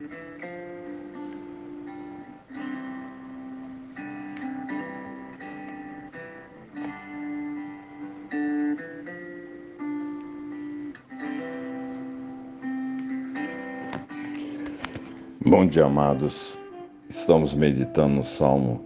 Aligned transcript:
Bom 0.00 0.06
dia, 15.66 15.84
amados. 15.84 16.58
Estamos 17.06 17.52
meditando 17.52 18.14
no 18.14 18.22
Salmo 18.22 18.82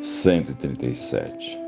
137. 0.00 1.58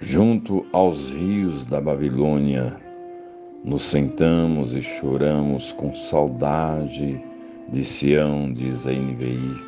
Junto 0.00 0.66
aos 0.72 1.08
rios 1.08 1.64
da 1.64 1.80
Babilônia, 1.80 2.85
nos 3.66 3.82
sentamos 3.82 4.76
e 4.76 4.80
choramos 4.80 5.72
com 5.72 5.92
saudade 5.92 7.20
de 7.68 7.84
Sião, 7.84 8.52
diz 8.52 8.86
a 8.86 8.92
NVI. 8.92 9.60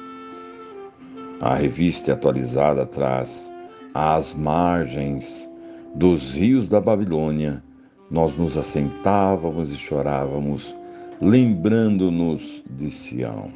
A 1.41 1.57
revista 1.57 2.13
atualizada 2.13 2.87
traz 2.87 3.53
às 3.93 4.33
margens 4.33 5.51
dos 5.97 6.33
rios 6.33 6.69
da 6.69 6.81
Babilônia, 6.81 7.61
nós 8.09 8.37
nos 8.37 8.57
assentávamos 8.57 9.73
e 9.73 9.77
chorávamos 9.77 10.77
lembrando-nos 11.21 12.63
de 12.71 12.93
Sião. 12.93 13.51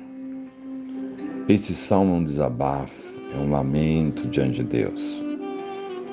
Esse 1.48 1.76
salmo 1.76 2.16
é 2.16 2.18
um 2.18 2.24
desabafo, 2.24 3.14
é 3.32 3.38
um 3.38 3.48
lamento 3.48 4.26
diante 4.26 4.56
de 4.56 4.64
Deus. 4.64 5.22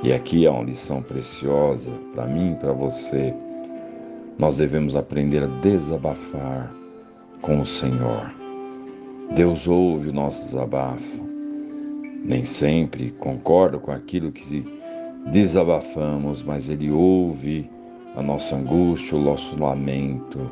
E 0.03 0.13
aqui 0.13 0.45
é 0.45 0.51
uma 0.51 0.63
lição 0.63 1.01
preciosa 1.01 1.91
para 2.13 2.27
mim 2.27 2.51
e 2.51 2.55
para 2.55 2.71
você. 2.71 3.33
Nós 4.39 4.57
devemos 4.57 4.95
aprender 4.95 5.43
a 5.43 5.47
desabafar 5.61 6.73
com 7.41 7.61
o 7.61 7.65
Senhor. 7.65 8.33
Deus 9.35 9.67
ouve 9.67 10.09
o 10.09 10.13
nosso 10.13 10.45
desabafo. 10.45 11.29
Nem 12.23 12.43
sempre 12.43 13.11
concordo 13.11 13.79
com 13.79 13.91
aquilo 13.91 14.31
que 14.31 14.65
desabafamos, 15.31 16.41
mas 16.41 16.69
Ele 16.69 16.89
ouve 16.89 17.69
a 18.15 18.23
nossa 18.23 18.55
angústia, 18.55 19.15
o 19.15 19.21
nosso 19.21 19.59
lamento 19.59 20.49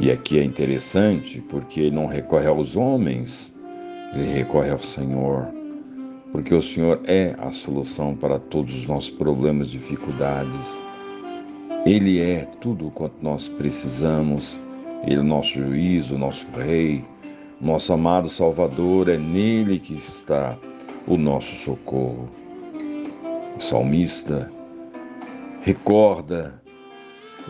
e 0.00 0.12
aqui 0.12 0.38
é 0.38 0.44
interessante 0.44 1.40
porque 1.40 1.80
ele 1.80 1.90
não 1.90 2.06
recorre 2.06 2.46
aos 2.46 2.76
homens, 2.76 3.52
ele 4.14 4.32
recorre 4.32 4.70
ao 4.70 4.78
Senhor, 4.78 5.48
porque 6.30 6.54
o 6.54 6.62
Senhor 6.62 7.00
é 7.04 7.34
a 7.36 7.50
solução 7.50 8.14
para 8.14 8.38
todos 8.38 8.72
os 8.76 8.86
nossos 8.86 9.10
problemas, 9.10 9.68
dificuldades. 9.68 10.80
Ele 11.86 12.20
é 12.20 12.46
tudo 12.60 12.90
quanto 12.90 13.14
nós 13.22 13.48
precisamos, 13.48 14.60
ele 15.04 15.16
é 15.16 15.20
o 15.20 15.24
nosso 15.24 15.58
juízo, 15.58 16.18
nosso 16.18 16.46
rei, 16.50 17.04
nosso 17.60 17.92
amado 17.92 18.28
Salvador, 18.28 19.08
é 19.08 19.16
nele 19.16 19.78
que 19.78 19.94
está 19.94 20.56
o 21.06 21.16
nosso 21.16 21.56
socorro. 21.56 22.28
O 23.56 23.60
salmista 23.60 24.50
recorda 25.62 26.60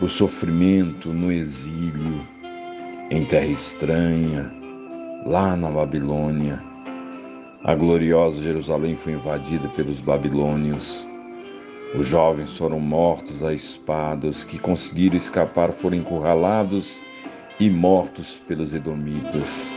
o 0.01 0.07
sofrimento 0.07 1.09
no 1.09 1.31
exílio, 1.31 2.25
em 3.11 3.25
terra 3.25 3.47
estranha, 3.47 4.51
lá 5.25 5.55
na 5.55 5.69
Babilônia. 5.69 6.63
A 7.63 7.75
gloriosa 7.75 8.41
Jerusalém 8.41 8.95
foi 8.95 9.13
invadida 9.13 9.67
pelos 9.69 9.99
babilônios. 9.99 11.08
Os 11.95 12.05
jovens 12.05 12.55
foram 12.55 12.79
mortos 12.79 13.43
a 13.43 13.51
espadas, 13.51 14.43
que 14.43 14.59
conseguiram 14.59 15.17
escapar 15.17 15.71
foram 15.71 15.97
encurralados 15.97 17.01
e 17.59 17.67
mortos 17.67 18.39
pelos 18.47 18.75
edomitas. 18.75 19.67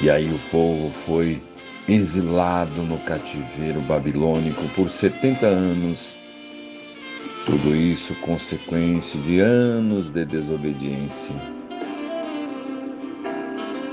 E 0.00 0.08
aí 0.08 0.32
o 0.32 0.38
povo 0.50 0.90
foi 1.04 1.38
exilado 1.86 2.82
no 2.82 2.98
cativeiro 3.00 3.80
babilônico 3.82 4.62
por 4.74 4.90
70 4.90 5.44
anos. 5.46 6.16
Tudo 7.44 7.76
isso 7.76 8.14
consequência 8.22 9.20
de 9.20 9.40
anos 9.40 10.10
de 10.10 10.24
desobediência. 10.24 11.34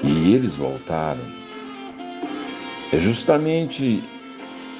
E 0.02 0.34
eles 0.34 0.56
voltaram. 0.56 1.24
É 2.94 3.00
justamente 3.00 4.02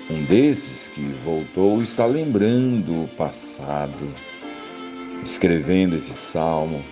um 0.10 0.24
desses 0.26 0.88
que 0.88 1.02
voltou 1.24 1.82
está 1.82 2.06
lembrando 2.06 3.04
o 3.04 3.08
passado, 3.18 4.08
escrevendo 5.24 5.96
esse 5.96 6.14
salmo, 6.14 6.84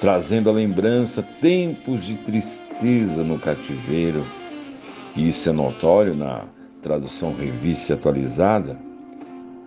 trazendo 0.00 0.48
à 0.48 0.52
lembrança 0.52 1.22
tempos 1.22 2.04
de 2.04 2.16
tristeza 2.16 3.22
no 3.22 3.38
cativeiro. 3.38 4.24
E 5.14 5.28
isso 5.28 5.48
é 5.48 5.52
notório 5.52 6.14
na 6.14 6.46
tradução 6.80 7.34
revista 7.34 7.94
atualizada, 7.94 8.80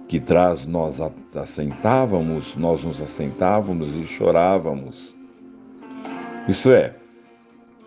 que 0.07 0.19
traz 0.19 0.65
nós 0.65 0.99
assentávamos, 1.35 2.55
nós 2.55 2.83
nos 2.83 2.99
assentávamos 2.99 3.95
e 3.95 4.07
chorávamos. 4.07 5.13
Isso 6.47 6.71
é, 6.71 6.95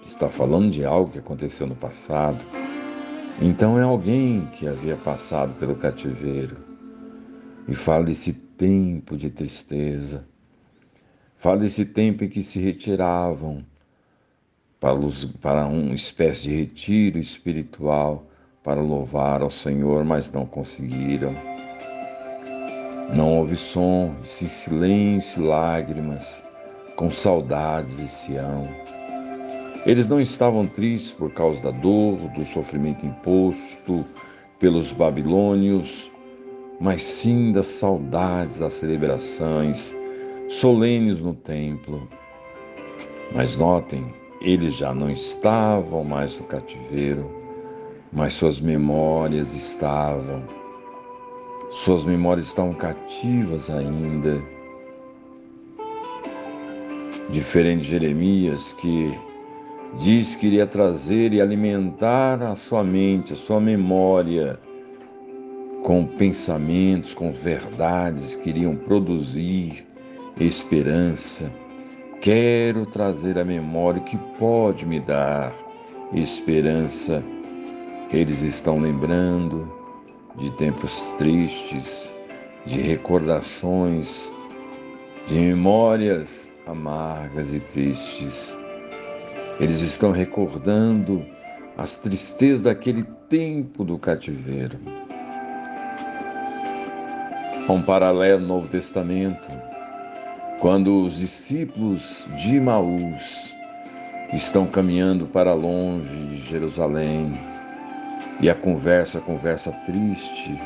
está 0.07 0.29
falando 0.29 0.71
de 0.71 0.85
algo 0.85 1.11
que 1.11 1.19
aconteceu 1.19 1.67
no 1.67 1.75
passado, 1.75 2.39
então 3.41 3.79
é 3.79 3.83
alguém 3.83 4.47
que 4.57 4.67
havia 4.67 4.97
passado 4.97 5.55
pelo 5.59 5.77
cativeiro 5.77 6.57
e 7.69 7.75
fala 7.75 8.05
desse 8.05 8.33
tempo 8.33 9.17
de 9.17 9.31
tristeza, 9.31 10.25
fala 11.37 11.59
desse 11.59 11.85
tempo 11.85 12.25
em 12.25 12.29
que 12.29 12.43
se 12.43 12.59
retiravam 12.59 13.65
para, 14.81 14.95
os, 14.95 15.25
para 15.25 15.67
uma 15.67 15.95
espécie 15.95 16.49
de 16.49 16.57
retiro 16.57 17.19
espiritual 17.19 18.27
para 18.63 18.81
louvar 18.81 19.43
ao 19.43 19.51
Senhor, 19.51 20.05
mas 20.05 20.33
não 20.33 20.45
conseguiram. 20.45 21.35
Não 23.15 23.39
houve 23.39 23.57
som, 23.57 24.15
silêncio, 24.25 25.45
lágrimas, 25.45 26.43
com 26.97 27.11
saudades 27.11 27.97
de 27.97 28.09
Sião. 28.11 28.69
Eles 29.89 30.07
não 30.07 30.21
estavam 30.21 30.67
tristes 30.67 31.13
por 31.15 31.33
causa 31.33 31.63
da 31.63 31.71
dor, 31.71 32.19
do 32.37 32.45
sofrimento 32.45 33.07
imposto 33.07 34.05
pelos 34.59 34.93
babilônios, 34.93 36.13
mas 36.79 37.03
sim 37.03 37.53
das 37.53 37.69
saudades 37.69 38.59
das 38.59 38.75
celebrações 38.75 39.97
solenes 40.51 41.21
no 41.21 41.33
templo. 41.33 42.07
Mas 43.33 43.57
notem, 43.57 44.13
eles 44.43 44.75
já 44.75 44.93
não 44.93 45.11
estavam 45.11 46.05
mais 46.05 46.39
no 46.39 46.45
cativeiro, 46.45 47.27
mas 48.13 48.35
suas 48.35 48.61
memórias 48.61 49.55
estavam. 49.55 50.43
Suas 51.71 52.05
memórias 52.05 52.49
estavam 52.49 52.75
cativas 52.75 53.71
ainda. 53.71 54.39
Diferente 57.31 57.85
de 57.85 57.89
Jeremias, 57.89 58.75
que 58.75 59.17
Diz 59.97 60.37
que 60.37 60.47
iria 60.47 60.67
trazer 60.67 61.33
e 61.33 61.41
alimentar 61.41 62.41
a 62.43 62.55
sua 62.55 62.85
mente, 62.85 63.33
a 63.33 63.37
sua 63.37 63.59
memória, 63.59 64.61
com 65.83 66.07
pensamentos, 66.07 67.15
com 67.15 67.33
verdades 67.33 68.37
que 68.37 68.51
iriam 68.51 68.77
produzir 68.77 69.87
esperança. 70.39 71.51
Quero 72.21 72.87
trazer 72.87 73.39
a 73.39 73.45
memória 73.45 74.01
que 74.03 74.17
pode 74.39 74.87
me 74.87 75.01
dar 75.01 75.53
esperança. 76.13 77.25
Eles 78.13 78.41
estão 78.43 78.79
lembrando 78.79 79.73
de 80.37 80.53
tempos 80.57 81.13
tristes, 81.19 82.09
de 82.67 82.81
recordações, 82.81 84.31
de 85.27 85.35
memórias 85.35 86.53
amargas 86.67 87.53
e 87.53 87.59
tristes 87.59 88.55
eles 89.61 89.81
estão 89.81 90.13
recordando 90.13 91.25
as 91.77 91.97
tristezas 91.97 92.63
daquele 92.63 93.05
tempo 93.29 93.85
do 93.85 93.99
cativeiro. 93.99 94.79
Há 97.67 97.73
um 97.73 97.83
paralelo 97.83 98.41
no 98.41 98.47
Novo 98.47 98.69
Testamento, 98.69 99.51
quando 100.61 101.05
os 101.05 101.19
discípulos 101.19 102.25
de 102.37 102.61
Maús 102.61 103.55
estão 104.33 104.67
caminhando 104.67 105.27
para 105.27 105.55
longe 105.55 106.15
de 106.27 106.39
Jerusalém 106.49 107.39
e 108.41 108.49
a 108.49 108.55
conversa, 108.55 109.19
a 109.19 109.21
conversa 109.21 109.73
triste, 109.85 110.59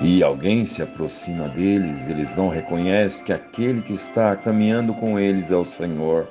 e 0.00 0.22
alguém 0.22 0.64
se 0.64 0.82
aproxima 0.82 1.48
deles, 1.48 2.08
eles 2.08 2.34
não 2.34 2.48
reconhecem 2.48 3.24
que 3.24 3.32
aquele 3.32 3.82
que 3.82 3.92
está 3.92 4.34
caminhando 4.34 4.92
com 4.94 5.18
eles 5.18 5.50
é 5.50 5.56
o 5.56 5.64
Senhor. 5.64 6.28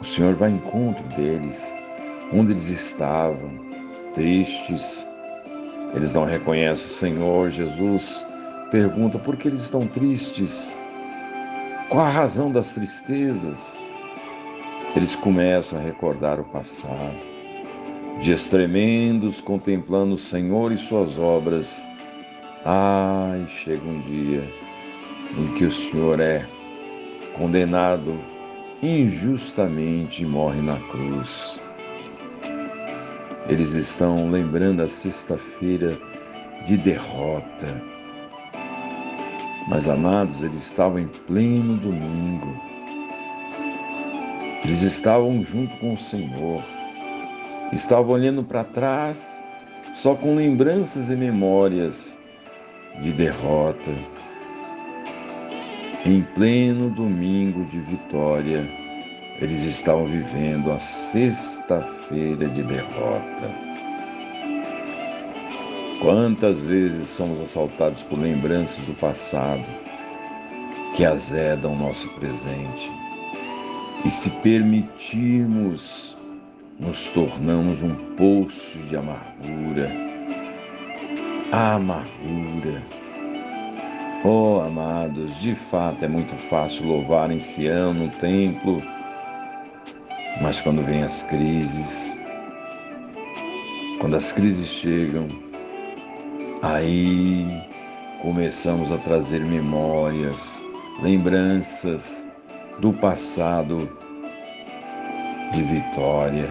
O 0.00 0.04
Senhor 0.04 0.34
vai 0.34 0.50
ao 0.50 0.56
encontro 0.56 1.04
deles, 1.14 1.62
onde 2.32 2.52
eles 2.52 2.68
estavam, 2.68 3.50
tristes. 4.14 5.06
Eles 5.94 6.14
não 6.14 6.24
reconhecem 6.24 6.86
o 6.86 6.88
Senhor. 6.88 7.50
Jesus 7.50 8.24
pergunta 8.70 9.18
por 9.18 9.36
que 9.36 9.48
eles 9.48 9.60
estão 9.60 9.86
tristes. 9.86 10.74
Qual 11.90 12.06
a 12.06 12.08
razão 12.08 12.50
das 12.50 12.72
tristezas? 12.72 13.78
Eles 14.96 15.14
começam 15.16 15.78
a 15.78 15.82
recordar 15.82 16.40
o 16.40 16.44
passado, 16.44 17.18
dias 18.22 18.48
tremendos 18.48 19.40
contemplando 19.40 20.14
o 20.14 20.18
Senhor 20.18 20.72
e 20.72 20.78
suas 20.78 21.18
obras. 21.18 21.86
Ai, 22.64 23.46
chega 23.48 23.86
um 23.86 24.00
dia 24.00 24.42
em 25.36 25.54
que 25.54 25.66
o 25.66 25.70
Senhor 25.70 26.18
é 26.20 26.46
condenado 27.34 28.18
injustamente 28.82 30.24
morre 30.24 30.60
na 30.62 30.76
cruz. 30.90 31.60
Eles 33.48 33.72
estão 33.74 34.30
lembrando 34.30 34.82
a 34.82 34.88
sexta-feira 34.88 35.98
de 36.66 36.76
derrota. 36.78 37.82
Mas, 39.68 39.88
amados, 39.88 40.42
eles 40.42 40.66
estavam 40.66 40.98
em 40.98 41.08
pleno 41.26 41.76
domingo. 41.76 42.60
Eles 44.64 44.82
estavam 44.82 45.42
junto 45.42 45.76
com 45.78 45.94
o 45.94 45.98
Senhor. 45.98 46.62
Estavam 47.72 48.12
olhando 48.12 48.42
para 48.42 48.64
trás, 48.64 49.42
só 49.94 50.14
com 50.14 50.34
lembranças 50.34 51.08
e 51.08 51.16
memórias 51.16 52.18
de 53.00 53.12
derrota. 53.12 53.90
Em 56.06 56.22
pleno 56.22 56.88
domingo 56.88 57.62
de 57.66 57.78
vitória, 57.78 58.66
eles 59.38 59.64
estavam 59.64 60.06
vivendo 60.06 60.72
a 60.72 60.78
sexta-feira 60.78 62.48
de 62.48 62.62
derrota. 62.62 63.54
Quantas 66.00 66.58
vezes 66.62 67.06
somos 67.06 67.38
assaltados 67.38 68.02
por 68.04 68.18
lembranças 68.18 68.82
do 68.86 68.94
passado 68.94 69.62
que 70.96 71.04
azedam 71.04 71.76
nosso 71.76 72.08
presente? 72.14 72.90
E 74.02 74.10
se 74.10 74.30
permitirmos, 74.42 76.16
nos 76.78 77.08
tornamos 77.10 77.82
um 77.82 77.94
poço 78.16 78.78
de 78.88 78.96
amargura. 78.96 79.90
A 81.52 81.74
amargura. 81.74 82.82
Oh, 84.22 84.60
amados, 84.60 85.40
de 85.40 85.54
fato 85.54 86.04
é 86.04 86.08
muito 86.08 86.34
fácil 86.34 86.86
louvar 86.86 87.30
em 87.30 87.40
Sião, 87.40 87.94
no 87.94 88.10
templo, 88.10 88.82
mas 90.42 90.60
quando 90.60 90.82
vêm 90.82 91.02
as 91.02 91.22
crises, 91.22 92.14
quando 93.98 94.16
as 94.16 94.30
crises 94.30 94.68
chegam, 94.68 95.26
aí 96.60 97.46
começamos 98.20 98.92
a 98.92 98.98
trazer 98.98 99.40
memórias, 99.40 100.60
lembranças 101.02 102.26
do 102.78 102.92
passado 102.92 103.88
de 105.50 105.62
vitória. 105.62 106.50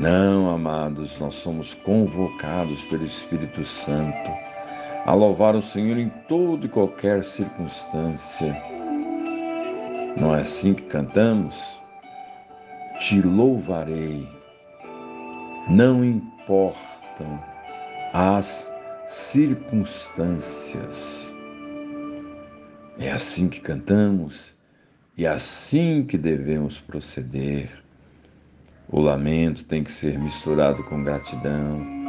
Não, 0.00 0.50
amados, 0.50 1.16
nós 1.20 1.36
somos 1.36 1.74
convocados 1.74 2.84
pelo 2.86 3.04
Espírito 3.04 3.64
Santo 3.64 4.53
a 5.04 5.14
louvar 5.14 5.54
o 5.54 5.62
Senhor 5.62 5.98
em 5.98 6.08
toda 6.28 6.66
e 6.66 6.68
qualquer 6.68 7.22
circunstância. 7.24 8.60
Não 10.16 10.32
é 10.34 10.40
assim 10.40 10.72
que 10.72 10.84
cantamos? 10.84 11.78
Te 13.00 13.20
louvarei, 13.20 14.26
não 15.68 16.02
importam 16.04 17.42
as 18.12 18.72
circunstâncias. 19.06 21.30
É 22.98 23.10
assim 23.10 23.48
que 23.48 23.60
cantamos 23.60 24.54
e 25.18 25.26
é 25.26 25.28
assim 25.28 26.04
que 26.04 26.16
devemos 26.16 26.80
proceder. 26.80 27.68
O 28.88 29.00
lamento 29.00 29.64
tem 29.64 29.82
que 29.82 29.90
ser 29.90 30.16
misturado 30.18 30.84
com 30.84 31.02
gratidão. 31.02 32.03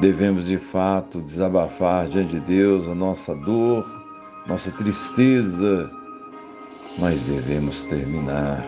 Devemos 0.00 0.46
de 0.46 0.56
fato 0.56 1.20
desabafar 1.20 2.08
diante 2.08 2.30
de 2.30 2.40
Deus 2.40 2.88
a 2.88 2.94
nossa 2.94 3.34
dor, 3.34 3.84
nossa 4.46 4.72
tristeza, 4.72 5.90
mas 6.98 7.26
devemos 7.26 7.84
terminar 7.84 8.64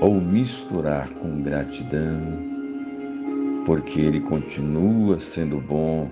ou 0.00 0.20
misturar 0.20 1.08
com 1.10 1.40
gratidão, 1.42 2.20
porque 3.64 4.00
Ele 4.00 4.18
continua 4.18 5.20
sendo 5.20 5.58
bom, 5.58 6.10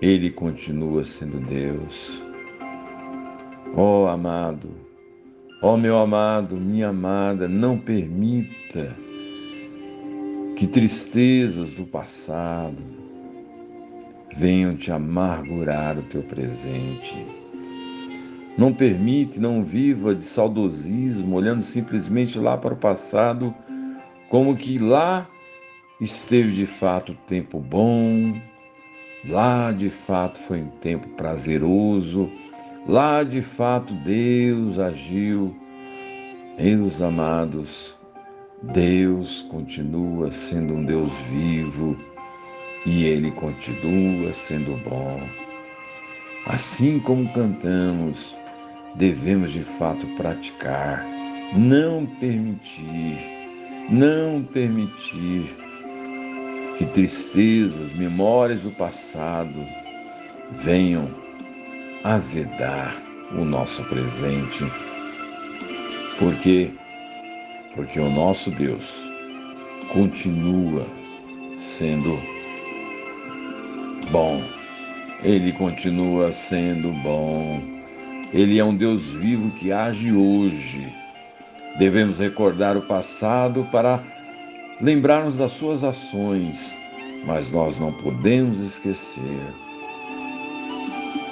Ele 0.00 0.30
continua 0.30 1.04
sendo 1.04 1.38
Deus. 1.38 2.24
Ó 3.76 4.04
oh, 4.04 4.08
amado, 4.08 4.70
Ó 5.60 5.74
oh, 5.74 5.76
meu 5.76 5.98
amado, 5.98 6.56
minha 6.56 6.88
amada, 6.88 7.46
não 7.46 7.78
permita 7.78 8.96
que 10.56 10.66
tristezas 10.66 11.70
do 11.70 11.84
passado 11.84 13.01
venham 14.36 14.76
te 14.76 14.90
amargurar 14.90 15.98
o 15.98 16.02
teu 16.02 16.22
presente. 16.22 17.26
Não 18.56 18.72
permite, 18.72 19.40
não 19.40 19.64
viva 19.64 20.14
de 20.14 20.24
saudosismo, 20.24 21.36
olhando 21.36 21.62
simplesmente 21.62 22.38
lá 22.38 22.56
para 22.56 22.74
o 22.74 22.76
passado, 22.76 23.54
como 24.28 24.56
que 24.56 24.78
lá 24.78 25.28
esteve 26.00 26.52
de 26.52 26.66
fato 26.66 27.14
tempo 27.26 27.58
bom, 27.58 28.34
lá 29.28 29.72
de 29.72 29.88
fato 29.88 30.38
foi 30.40 30.60
um 30.60 30.70
tempo 30.80 31.08
prazeroso 31.10 32.30
Lá 32.86 33.22
de 33.22 33.40
fato 33.40 33.94
Deus 33.94 34.76
agiu. 34.78 35.54
Meus 36.58 37.00
amados, 37.00 37.96
Deus 38.60 39.42
continua 39.42 40.32
sendo 40.32 40.74
um 40.74 40.84
Deus 40.84 41.10
vivo 41.30 41.96
e 42.86 43.04
Ele 43.06 43.30
continua 43.30 44.32
sendo 44.32 44.76
bom. 44.88 45.20
Assim 46.46 46.98
como 46.98 47.32
cantamos, 47.32 48.36
devemos 48.96 49.52
de 49.52 49.62
fato 49.62 50.06
praticar, 50.16 51.04
não 51.54 52.06
permitir, 52.18 53.18
não 53.90 54.42
permitir 54.42 55.54
que 56.76 56.86
tristezas, 56.86 57.92
memórias 57.92 58.62
do 58.62 58.70
passado 58.72 59.54
venham 60.58 61.08
azedar 62.02 62.96
o 63.32 63.44
nosso 63.44 63.84
presente. 63.84 64.64
Por 66.18 66.34
quê? 66.36 66.70
Porque 67.74 68.00
o 68.00 68.10
nosso 68.10 68.50
Deus 68.50 68.94
continua 69.92 70.86
sendo 71.58 72.18
bom. 74.10 74.42
Ele 75.22 75.52
continua 75.52 76.32
sendo 76.32 76.92
bom. 77.02 77.60
Ele 78.32 78.58
é 78.58 78.64
um 78.64 78.74
Deus 78.74 79.08
vivo 79.08 79.50
que 79.52 79.72
age 79.72 80.12
hoje. 80.12 80.92
Devemos 81.78 82.18
recordar 82.18 82.76
o 82.76 82.82
passado 82.82 83.66
para 83.70 84.02
lembrarmos 84.80 85.36
das 85.36 85.52
suas 85.52 85.84
ações, 85.84 86.74
mas 87.26 87.50
nós 87.52 87.78
não 87.78 87.92
podemos 87.92 88.60
esquecer 88.60 89.40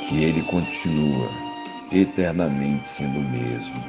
que 0.08 0.22
Ele 0.22 0.42
continua 0.42 1.28
eternamente 1.92 2.88
sendo 2.88 3.18
o 3.18 3.22
mesmo. 3.22 3.82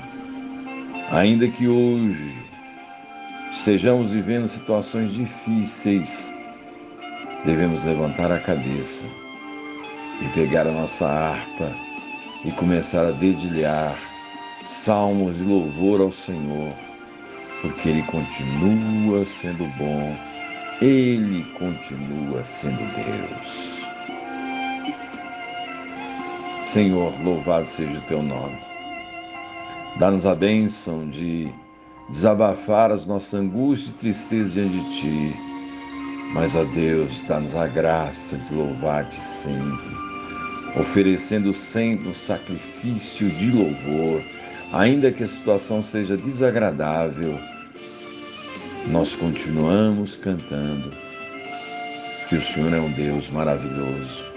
Ainda 1.12 1.48
que 1.48 1.68
hoje 1.68 2.34
estejamos 3.52 4.12
vivendo 4.12 4.48
situações 4.48 5.14
difíceis, 5.14 6.30
devemos 7.46 7.84
levantar 7.84 8.32
a 8.32 8.40
cabeça 8.40 9.04
e 10.22 10.28
pegar 10.34 10.68
a 10.68 10.72
nossa 10.72 11.08
harpa 11.08 11.72
e 12.46 12.52
começar 12.52 13.06
a 13.06 13.12
dedilhar 13.12 13.96
salmos 14.66 15.38
de 15.38 15.44
louvor 15.44 16.02
ao 16.02 16.12
Senhor, 16.12 16.74
porque 17.62 17.90
Ele 17.90 18.04
continua 18.04 19.26
sendo 19.26 19.66
bom, 19.78 20.16
Ele 20.82 21.44
continua 21.58 22.44
sendo 22.44 22.80
Deus. 22.96 23.82
Senhor, 26.66 27.14
louvado 27.22 27.66
seja 27.66 27.98
o 27.98 28.02
teu 28.04 28.24
nome. 28.24 28.58
Dá-nos 29.98 30.26
a 30.26 30.34
bênção 30.34 31.10
de 31.10 31.52
desabafar 32.10 32.92
as 32.92 33.06
nossas 33.06 33.34
angústias 33.34 33.90
e 33.90 33.98
tristezas 33.98 34.54
diante 34.54 34.80
de 34.80 34.96
ti. 34.96 35.51
Mas, 36.34 36.56
ó 36.56 36.64
Deus, 36.64 37.22
dá-nos 37.28 37.56
a 37.56 37.68
graça 37.68 38.38
de 38.38 38.54
louvar-te 38.54 39.20
sempre, 39.22 39.96
oferecendo 40.76 41.52
sempre 41.52 42.08
um 42.08 42.14
sacrifício 42.14 43.30
de 43.32 43.52
louvor, 43.52 44.24
ainda 44.72 45.12
que 45.12 45.24
a 45.24 45.28
situação 45.28 45.84
seja 45.84 46.16
desagradável. 46.16 47.38
Nós 48.88 49.16
continuamos 49.16 50.16
cantando 50.16 50.92
que 52.30 52.36
o 52.36 52.42
Senhor 52.42 52.74
é 52.74 52.80
um 52.80 52.92
Deus 52.94 53.30
maravilhoso 53.30 54.32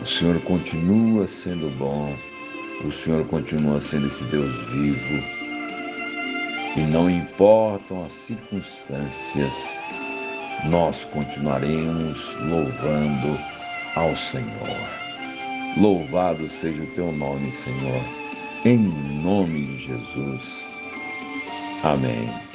o 0.00 0.06
Senhor 0.06 0.40
continua 0.42 1.26
sendo 1.26 1.68
bom 1.76 2.14
o 2.84 2.92
Senhor 2.92 3.26
continua 3.26 3.80
sendo 3.80 4.06
esse 4.06 4.22
Deus 4.24 4.54
vivo 4.70 5.24
e 6.76 6.80
não 6.82 7.10
importam 7.10 8.04
as 8.04 8.12
circunstâncias, 8.12 9.76
nós 10.64 11.04
continuaremos 11.06 12.34
louvando 12.40 13.38
ao 13.94 14.14
Senhor. 14.16 14.76
Louvado 15.76 16.48
seja 16.48 16.82
o 16.82 16.86
teu 16.94 17.12
nome, 17.12 17.52
Senhor, 17.52 18.02
em 18.64 18.78
nome 19.22 19.66
de 19.66 19.86
Jesus. 19.86 20.64
Amém. 21.84 22.47